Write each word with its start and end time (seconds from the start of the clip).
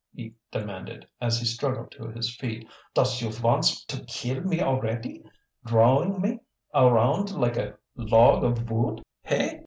he 0.15 0.33
demanded, 0.51 1.05
as 1.21 1.37
he 1.37 1.45
struggled 1.45 1.91
to 1.91 2.07
his 2.07 2.35
feet. 2.37 2.67
"Does 2.95 3.21
you 3.21 3.31
vants 3.31 3.85
to 3.85 4.03
kill 4.05 4.41
me 4.41 4.57
alretty, 4.57 5.23
drowing 5.63 6.19
me 6.19 6.39
aroundt 6.73 7.31
like 7.37 7.55
a 7.57 7.77
log 7.95 8.43
of 8.43 8.57
vood, 8.65 9.03
hey"? 9.21 9.59